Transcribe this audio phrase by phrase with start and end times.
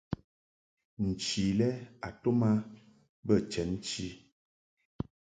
[1.05, 1.69] Nchi lɛ
[2.07, 2.51] a tum a
[3.25, 4.05] bə chenchi.